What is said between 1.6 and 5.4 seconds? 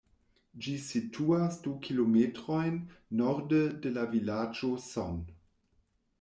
du kilometrojn norde de la vilaĝo Son.